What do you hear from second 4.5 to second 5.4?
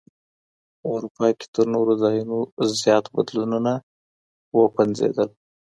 وپنځېدل.